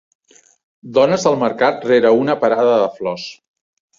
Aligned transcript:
Dones 0.97 1.25
al 1.33 1.37
mercat 1.43 1.85
rere 1.91 2.13
una 2.21 2.37
parada 2.45 2.75
de 2.85 2.91
flors. 2.97 3.29